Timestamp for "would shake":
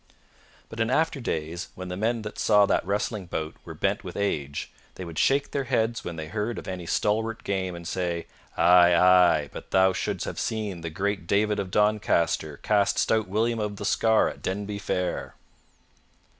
5.05-5.51